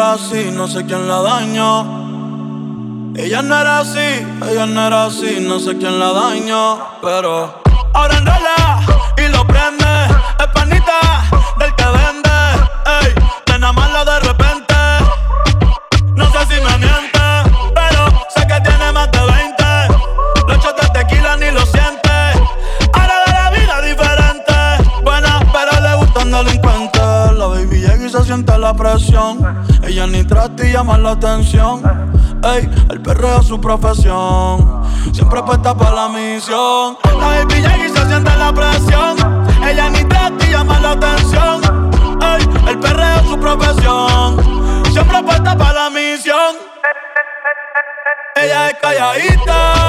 No 0.04 0.68
sé 0.68 0.84
quién 0.84 1.08
la 1.08 1.22
dañó. 1.22 3.14
Ella 3.16 3.40
no 3.40 3.58
era 3.58 3.78
así, 3.78 4.26
ella 4.50 4.66
no 4.66 4.86
era 4.86 5.06
así, 5.06 5.38
no 5.40 5.58
sé 5.58 5.78
quién 5.78 5.98
la 5.98 6.12
dañó, 6.12 6.78
pero 7.00 7.62
ahora 7.94 8.18
enrola 8.18 8.80
y 9.16 9.28
lo 9.28 9.46
prende. 9.46 9.86
Es 10.38 10.46
panita 10.52 11.00
del 11.58 11.74
que 11.74 11.84
vende. 11.84 12.38
Ey, 13.00 13.14
nena 13.50 13.72
mala 13.72 14.04
de 14.04 14.20
repente. 14.20 14.74
No 16.14 16.30
sé 16.32 16.40
si 16.50 16.60
me 16.60 16.76
miente, 16.76 17.24
pero 17.74 18.06
sé 18.28 18.46
que 18.46 18.60
tiene 18.60 18.92
más 18.92 19.10
de 19.10 19.20
20. 19.20 19.64
Los 20.48 20.58
shots 20.58 20.82
de 20.82 20.88
tequila 21.00 21.36
ni 21.38 21.50
lo 21.50 21.64
siente. 21.64 22.10
Ahora 22.92 23.24
de 23.24 23.32
la 23.32 23.50
vida 23.50 23.80
diferente. 23.80 24.52
Buena, 25.02 25.40
pero 25.50 25.80
le 25.80 25.96
gustan 25.96 26.30
delincuentes. 26.30 27.38
La 27.38 27.46
baby 27.46 27.80
llega 27.80 28.04
y 28.06 28.10
se 28.10 28.22
siente 28.22 28.58
la 28.58 28.74
presión. 28.74 29.64
Ella 29.86 30.06
ni 30.06 30.24
trata 30.24 30.66
y 30.66 30.72
llama 30.72 30.96
la 30.96 31.10
atención. 31.12 31.82
Ey, 32.42 32.68
el 32.90 33.00
perreo 33.02 33.40
es 33.40 33.46
su 33.46 33.60
profesión. 33.60 34.82
Siempre 35.12 35.42
puesta 35.42 35.76
para 35.76 35.94
la 35.94 36.08
misión. 36.08 36.96
La 37.04 37.44
baby 37.44 37.54
y 37.54 37.88
se 37.90 38.06
siente 38.06 38.36
la 38.36 38.52
presión. 38.52 39.16
Ella 39.62 39.90
ni 39.90 40.04
trata 40.04 40.46
y 40.46 40.50
llama 40.50 40.80
la 40.80 40.92
atención. 40.92 41.60
Ey, 42.22 42.48
el 42.68 42.78
perreo 42.78 43.20
es 43.20 43.28
su 43.28 43.38
profesión. 43.38 44.82
Siempre 44.90 45.22
puesta 45.22 45.56
para 45.56 45.72
la 45.72 45.90
misión. 45.90 46.56
Ella 48.36 48.70
es 48.70 48.76
calladita, 48.80 49.83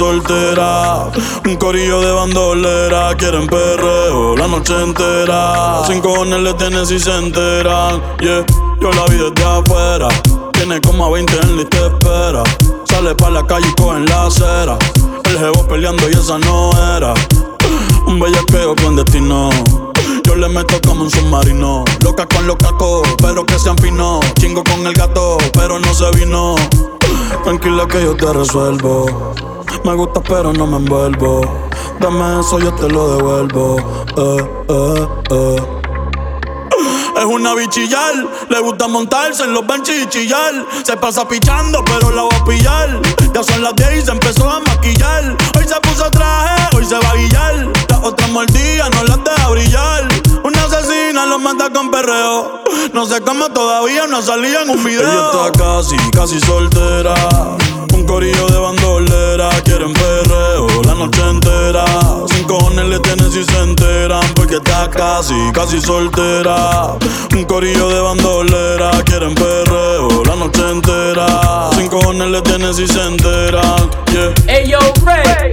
soltera. 0.00 1.10
Un 1.44 1.56
corillo 1.56 2.00
de 2.00 2.10
bandolera. 2.12 3.14
Quieren 3.18 3.46
perreo 3.46 4.34
la 4.34 4.48
noche 4.48 4.72
entera. 4.82 5.82
Sin 5.86 6.00
cojones 6.00 6.40
le 6.40 6.54
tienen 6.54 6.86
si 6.86 6.98
se 6.98 7.14
enteran. 7.14 8.00
Yeah, 8.20 8.46
yo 8.80 8.90
la 8.92 9.04
vi 9.10 9.18
desde 9.18 9.44
afuera. 9.44 10.08
Tiene 10.54 10.80
como 10.80 11.04
a 11.04 11.10
20 11.10 11.34
en 11.42 11.56
de 11.56 11.62
espera. 11.64 12.42
Sale 12.84 13.14
pa' 13.14 13.28
la 13.28 13.46
calle 13.46 13.68
y 13.68 13.74
cogen 13.82 14.06
la 14.06 14.24
acera. 14.24 14.78
El 15.24 15.38
jevo 15.38 15.68
peleando 15.68 16.08
y 16.08 16.12
esa 16.12 16.38
no 16.38 16.70
era. 16.96 17.12
Un 18.06 18.18
bellaqueo 18.18 18.74
clandestino. 18.76 19.50
Yo 20.24 20.34
le 20.34 20.48
meto 20.48 20.80
como 20.86 21.02
un 21.02 21.10
submarino. 21.10 21.84
Loca 22.02 22.26
con 22.26 22.46
los 22.46 22.56
cacos, 22.56 23.06
pero 23.20 23.44
que 23.44 23.58
sean 23.58 23.76
finos. 23.76 24.20
Chingo 24.40 24.64
con 24.64 24.86
el 24.86 24.94
gato, 24.94 25.36
pero 25.52 25.78
no 25.78 25.92
se 25.92 26.10
vino. 26.12 26.54
Tranquila 27.44 27.86
que 27.88 28.02
yo 28.02 28.16
te 28.16 28.32
resuelvo. 28.32 29.32
Me 29.84 29.94
gusta, 29.94 30.20
pero 30.20 30.52
no 30.52 30.66
me 30.66 30.76
envuelvo. 30.76 31.40
Dame 31.98 32.40
eso, 32.40 32.58
yo 32.58 32.72
te 32.74 32.88
lo 32.88 33.16
devuelvo. 33.16 33.76
Eh, 34.16 34.50
eh, 34.68 35.08
eh. 35.30 35.80
Es 37.16 37.26
una 37.26 37.54
bichillar, 37.54 38.14
le 38.48 38.60
gusta 38.60 38.88
montarse 38.88 39.44
en 39.44 39.52
los 39.52 39.66
benches 39.66 40.08
chillar. 40.08 40.66
Se 40.82 40.96
pasa 40.96 41.28
pichando, 41.28 41.84
pero 41.84 42.10
la 42.10 42.22
va 42.22 42.34
a 42.34 42.44
pillar. 42.44 43.02
Ya 43.34 43.42
son 43.42 43.62
las 43.62 43.74
10 43.76 44.02
y 44.02 44.06
se 44.06 44.10
empezó 44.10 44.48
a 44.48 44.60
maquillar. 44.60 45.36
Hoy 45.54 45.64
se 45.68 45.78
puso 45.82 46.10
traje, 46.10 46.76
hoy 46.76 46.84
se 46.86 46.94
va 46.94 47.10
a 47.10 47.16
guillar. 47.16 47.68
Las 47.90 47.98
otras 48.02 48.30
mordidas 48.30 48.90
no 48.94 49.04
las 49.04 49.22
deja 49.22 49.48
brillar. 49.50 49.89
Con 51.74 51.90
perreo. 51.90 52.64
No 52.92 53.06
sé 53.06 53.20
cómo 53.20 53.48
todavía 53.50 54.06
no 54.06 54.20
salía 54.22 54.62
en 54.62 54.70
un 54.70 54.82
video. 54.82 55.02
Ella 55.02 55.48
está 55.48 55.52
casi, 55.52 55.96
casi 56.10 56.40
soltera. 56.40 57.14
Un 57.94 58.06
corillo 58.06 58.46
de 58.48 58.58
bandolera. 58.58 59.50
Quieren 59.64 59.92
perreo 59.92 60.66
la 60.84 60.94
noche 60.94 61.22
entera. 61.28 61.84
Sin 62.28 62.44
cojones 62.44 62.86
le 62.86 62.98
tienen 63.00 63.30
si 63.30 63.44
se 63.44 63.58
enteran. 63.58 64.22
Porque 64.34 64.56
está 64.56 64.90
casi, 64.90 65.34
casi 65.52 65.80
soltera. 65.80 66.96
Un 67.32 67.44
corillo 67.44 67.88
de 67.88 68.00
bandolera. 68.00 68.90
Quieren 69.04 69.34
perreo 69.34 70.24
la 70.24 70.36
noche 70.36 70.68
entera. 70.68 71.70
Sin 71.76 71.88
cojones 71.88 72.28
le 72.28 72.42
tienen 72.42 72.74
si 72.74 72.86
se 72.86 73.00
enteran. 73.00 73.90
Yeah. 74.12 74.34
Hey 74.48 74.68
yo, 74.68 74.78
Ray. 75.04 75.52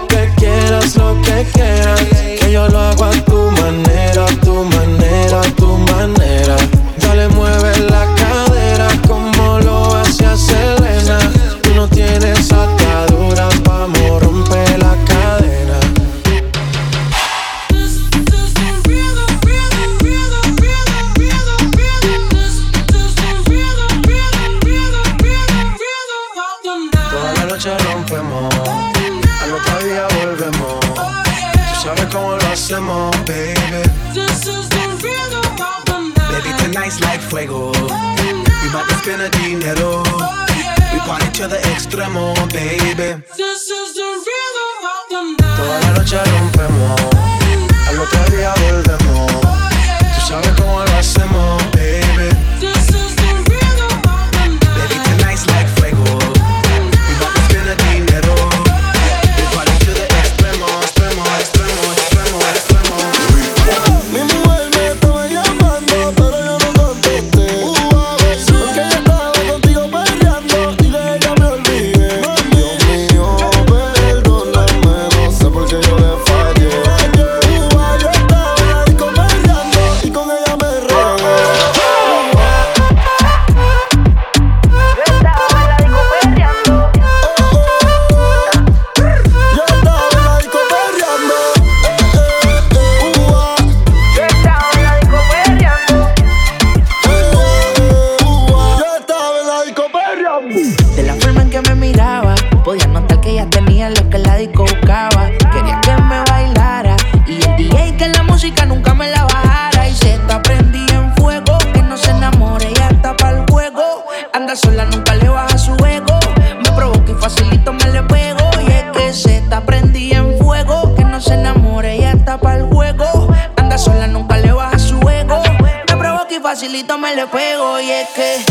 le 127.21 127.27
pego 127.27 127.79
y 127.79 127.91
es 127.91 128.09
que. 128.09 128.50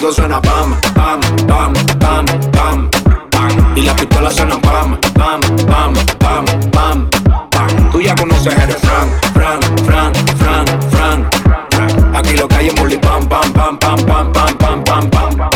Todo 0.00 0.12
suena 0.14 0.40
pam, 0.40 0.74
pam, 0.94 1.20
pam, 1.46 1.74
pam, 1.98 2.24
pam, 2.52 2.90
pam. 3.30 3.76
Y 3.76 3.82
las 3.82 3.94
pistolas 3.96 4.34
suenan 4.34 4.58
pam, 4.62 4.98
pam, 5.12 5.40
pam, 5.66 5.92
pam, 6.18 6.44
pam, 6.70 7.10
pam. 7.50 7.90
Tú 7.92 8.00
ya 8.00 8.14
conoces 8.14 8.54
el 8.54 8.72
Fran, 8.72 9.10
Fran, 9.34 9.60
Fran, 9.84 10.12
Fran, 10.38 10.66
Fran. 10.90 12.16
Aquí 12.16 12.34
lo 12.34 12.48
que 12.48 12.54
hay 12.54 12.68
es 12.68 12.74
pam, 12.74 13.28
pam, 13.28 13.52
pam, 13.52 13.78
pam, 13.78 14.06
pam, 14.06 14.32
pam, 14.32 14.58
pam, 14.58 14.84
pam, 14.84 15.10
pam. 15.10 15.50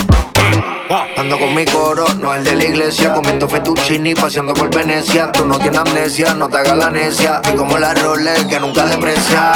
Ando 1.17 1.39
con 1.39 1.55
mi 1.55 1.65
coro, 1.65 2.07
no 2.21 2.35
el 2.35 2.45
de 2.45 2.55
la 2.55 2.65
iglesia 2.65 3.15
Comiendo 3.15 3.49
fettuccini, 3.49 4.15
paseando 4.15 4.53
por 4.53 4.69
Venecia 4.75 5.33
Tú 5.33 5.47
no 5.47 5.59
tienes 5.59 5.81
amnesia, 5.81 6.35
no 6.35 6.49
te 6.49 6.59
hagas 6.59 6.77
la 6.77 6.91
necia 6.91 7.41
Y 7.51 7.57
como 7.57 7.79
la 7.79 7.95
Rolex 7.95 8.45
que 8.45 8.61
nunca 8.61 8.85
deprecia 8.85 9.53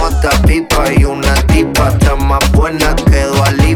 Otra 0.00 0.30
pipa 0.46 0.92
y 0.92 1.04
una 1.04 1.34
tipa 1.46 1.88
Está 1.88 2.14
más 2.14 2.52
buena 2.52 2.94
que 2.94 3.22
Dualí 3.22 3.69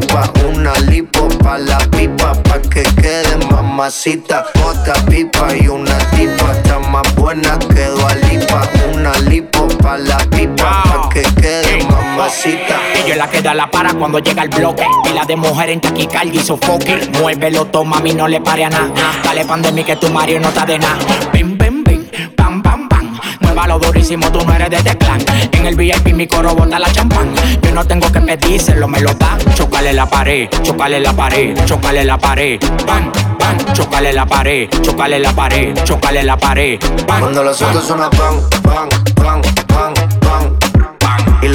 una 0.46 0.72
lipo 0.88 1.28
pa' 1.42 1.58
la 1.58 1.78
pipa, 1.90 2.34
pa' 2.44 2.60
que 2.62 2.84
quede 3.02 3.36
mamacita. 3.50 4.44
Mota, 4.60 4.92
pipa 5.10 5.48
y 5.56 5.66
una 5.66 5.98
tipa. 6.10 6.52
Está 6.52 6.78
más 6.78 7.14
buena 7.16 7.58
que 7.58 7.88
Lipa. 8.30 8.62
Una 8.92 9.12
lipo 9.28 9.66
pa' 9.82 9.98
la 9.98 10.18
pipa, 10.30 10.82
pa' 10.84 11.08
que 11.12 11.22
quede 11.40 11.84
mamacita. 11.90 12.78
Ella 12.94 13.14
es 13.14 13.16
la 13.16 13.28
que 13.28 13.42
da 13.42 13.54
la 13.54 13.68
para 13.68 13.92
cuando 13.94 14.20
llega 14.20 14.44
el 14.44 14.50
bloque. 14.50 14.86
Y 15.10 15.14
la 15.14 15.24
de 15.24 15.34
mujer 15.34 15.70
en 15.70 15.80
taquicardia 15.80 16.40
y 16.40 16.44
sofoque. 16.44 17.10
Muévelo, 17.20 17.64
toma, 17.66 17.96
a 17.98 18.00
mí 18.00 18.12
no 18.12 18.28
le 18.28 18.40
pare 18.40 18.64
a 18.64 18.70
nada. 18.70 18.92
Dale 19.24 19.44
pandemia 19.44 19.84
que 19.84 19.96
tu 19.96 20.08
Mario 20.10 20.38
no 20.38 20.48
está 20.48 20.64
de 20.64 20.78
nada. 20.78 20.98
Muévalo 23.64 23.86
durísimo, 23.86 24.30
tú 24.30 24.44
no 24.44 24.52
eres 24.52 24.68
de 24.68 24.76
teclán. 24.82 25.24
En 25.52 25.64
el 25.64 25.74
VIP 25.74 26.12
mi 26.12 26.26
coro 26.26 26.54
bota 26.54 26.78
la 26.78 26.92
champán. 26.92 27.32
Yo 27.62 27.72
no 27.72 27.82
tengo 27.82 28.12
que 28.12 28.20
pedírselo, 28.20 28.86
me 28.86 29.00
lo 29.00 29.14
da. 29.14 29.38
Chocale 29.54 29.94
la 29.94 30.04
pared, 30.04 30.50
chocale 30.62 31.00
la 31.00 31.14
pared, 31.14 31.56
chocale 31.64 32.04
la 32.04 32.18
pared. 32.18 32.60
Pan, 32.86 33.10
pan, 33.38 33.56
chocale 33.72 34.12
la 34.12 34.26
pared, 34.26 34.68
chocale 34.82 35.18
la 35.18 35.32
pared, 35.32 35.82
chocale 35.82 36.22
la 36.22 36.36
pared. 36.36 36.78
Pan, 37.06 37.20
Cuando 37.20 37.42
los 37.42 37.62
autos 37.62 37.86
suenan 37.86 38.10
pan, 38.10 38.38
pan, 38.62 38.88
pan, 39.14 39.42
pan, 39.66 39.94
pan, 40.20 40.58
pan. 40.98 41.38
Y 41.42 41.48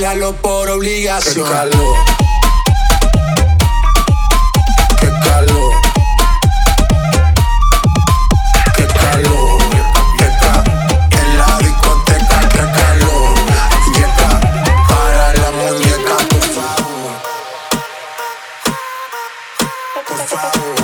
Bailalo 0.00 0.32
por 0.36 0.70
obligación. 0.70 1.46
Qué 1.46 1.52
calor. 1.52 1.96
Qué 4.98 5.08
calor. 5.28 5.74
Qué 8.76 8.86
calor. 8.86 9.58
Qué 10.16 10.28
ca- 10.40 10.64
En 11.10 11.38
la 11.38 11.58
discoteca, 11.58 12.40
qué 12.48 12.64
calor. 12.78 13.34
Para 14.88 15.34
la 15.34 15.50
muñeca, 15.50 16.16
por 16.30 16.44
favor. 16.56 17.12
Por 20.08 20.18
favor. 20.26 20.76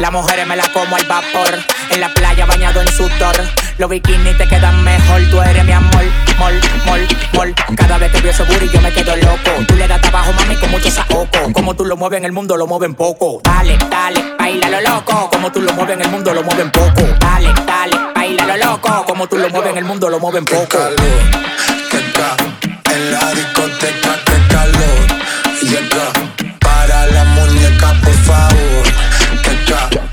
Las 0.00 0.10
mujeres 0.12 0.46
me 0.48 0.56
la 0.56 0.72
como 0.72 0.96
al 0.96 1.04
vapor. 1.06 1.69
En 1.90 2.00
la 2.00 2.12
playa 2.14 2.46
bañado 2.46 2.80
en 2.80 2.88
sudor. 2.88 3.36
Los 3.78 3.90
bikinis 3.90 4.36
te 4.38 4.46
quedan 4.46 4.82
mejor. 4.84 5.22
Tú 5.30 5.40
eres 5.40 5.64
mi 5.64 5.72
amor. 5.72 6.04
Mol, 6.38 6.54
mol, 6.86 7.00
mol. 7.32 7.54
Cada 7.76 7.98
vez 7.98 8.12
que 8.12 8.20
veo 8.20 8.30
ese 8.30 8.42
booty 8.44 8.68
yo 8.68 8.80
me 8.80 8.92
quedo 8.92 9.16
loco. 9.16 9.50
Tú 9.66 9.74
le 9.74 9.86
das 9.88 10.00
trabajo, 10.00 10.32
mami, 10.32 10.56
con 10.56 10.70
mucho 10.70 10.90
saoco. 10.90 11.52
Como 11.52 11.74
tú 11.74 11.84
lo 11.84 11.96
mueves 11.96 12.18
en 12.18 12.24
el 12.24 12.32
mundo, 12.32 12.56
lo 12.56 12.66
mueven 12.66 12.94
poco. 12.94 13.40
Dale, 13.44 13.76
dale, 13.90 14.34
baila 14.38 14.70
lo 14.70 14.80
loco. 14.80 15.30
Como 15.30 15.50
tú 15.52 15.60
lo 15.60 15.72
mueves 15.72 15.96
en 15.96 16.02
el 16.02 16.10
mundo, 16.10 16.32
lo 16.32 16.42
mueven 16.42 16.70
poco. 16.70 17.02
Dale, 17.18 17.52
dale, 17.66 17.96
baila 18.14 18.46
lo 18.46 18.56
loco. 18.56 19.04
Como 19.06 19.26
tú 19.26 19.36
lo 19.36 19.48
mueves 19.50 19.72
en 19.72 19.78
el 19.78 19.84
mundo, 19.84 20.08
lo 20.08 20.18
mueven 20.18 20.44
poco. 20.44 20.78
Qué 21.90 22.12
ca 22.12 22.36
en 22.94 23.12
la 23.12 23.34
discoteca, 23.34 24.18
qué 24.24 24.54
calor. 24.54 25.20
Acá, 25.70 26.12
para 26.60 27.06
la 27.06 27.24
muñeca, 27.24 27.94
por 28.02 28.14
favor. 28.14 28.84
Qué 29.42 29.72
ca 29.72 30.09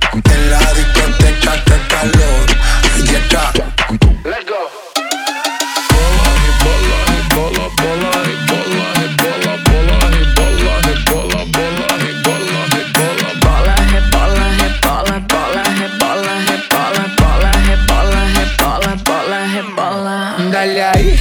Dale 20.58 20.84
ahí. 20.84 21.20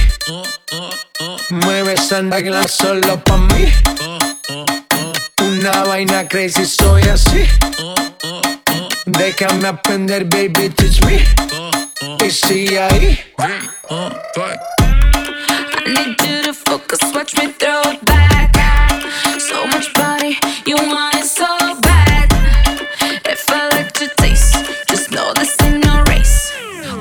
Mueve 1.51 1.93
esa 1.93 2.23
nalga 2.23 2.67
solo 2.67 3.23
pa' 3.23 3.37
mí. 3.37 3.71
Una 5.43 5.83
vaina 5.83 6.27
crazy, 6.27 6.65
soy 6.65 7.03
así. 7.03 7.45
Déjame 9.05 9.67
aprender, 9.67 10.25
baby, 10.25 10.69
teach 10.69 11.03
me. 11.05 11.23
Y 12.25 12.31
sigue 12.31 12.79
ahí. 12.79 13.19
I 13.37 13.53
need 15.85 16.19
you 16.19 16.41
to 16.41 16.53
focus, 16.55 16.99
watch 17.13 17.35
me 17.37 17.53
throw 17.59 17.91
it 17.91 18.03
back. 18.05 18.57
So 19.37 19.67
much 19.67 19.93
body, 19.93 20.35
you 20.65 20.77
want 20.77 21.13
it 21.13 21.25
so 21.25 21.45
bad. 21.81 22.33
If 23.23 23.47
I 23.49 23.69
let 23.69 24.01
you 24.01 24.09
taste, 24.17 24.57
just 24.89 25.11
know 25.11 25.31
this 25.35 25.55
ain't 25.61 25.85
no 25.85 26.01
race. 26.09 26.51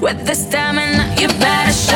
With 0.03 0.27
the 0.27 0.35
stamina, 0.35 1.15
you 1.19 1.29
better 1.29 1.73
show 1.73 1.96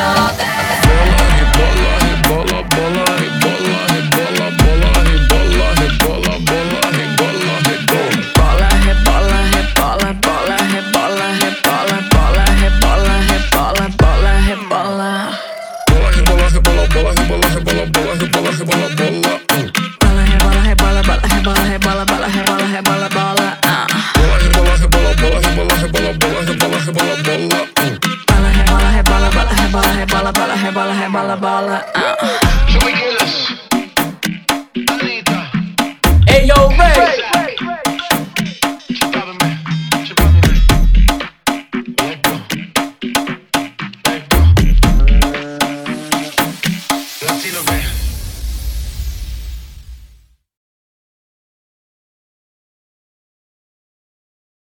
bala. 31.41 31.79
Hey 31.97 32.10